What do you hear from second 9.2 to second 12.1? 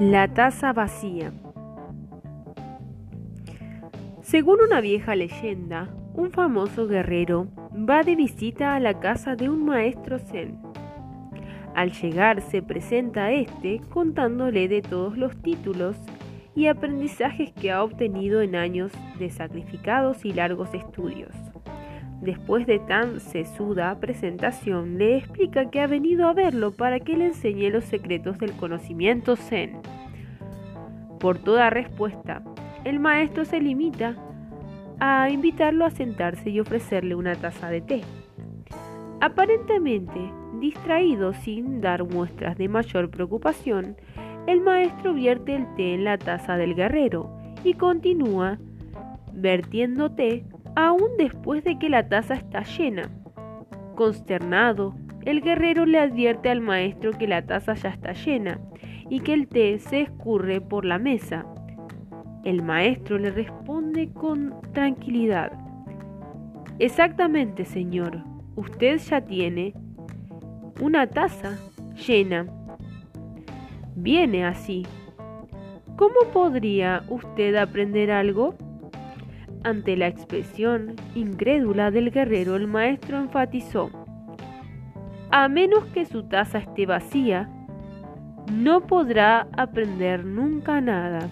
de un maestro zen. Al